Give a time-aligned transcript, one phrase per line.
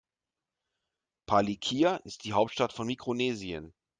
[1.27, 3.71] Palikir ist die Hauptstadt von Mikronesien.